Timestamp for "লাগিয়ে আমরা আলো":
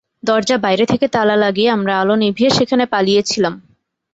1.35-2.15